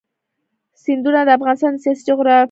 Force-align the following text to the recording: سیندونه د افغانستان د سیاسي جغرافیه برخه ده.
سیندونه 0.83 1.19
د 1.25 1.29
افغانستان 1.37 1.71
د 1.73 1.77
سیاسي 1.83 2.01
جغرافیه 2.07 2.19
برخه 2.31 2.37
ده. 2.39 2.39